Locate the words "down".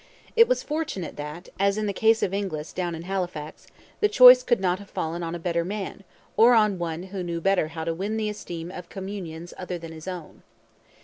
2.73-2.95